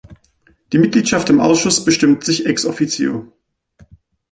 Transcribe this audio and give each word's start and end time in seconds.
Die 0.73 0.79
Mitgliedschaft 0.79 1.29
im 1.29 1.39
Ausschuss 1.39 1.85
bestimmt 1.85 2.23
sich 2.23 2.47
ex 2.47 2.65
officio. 2.65 3.31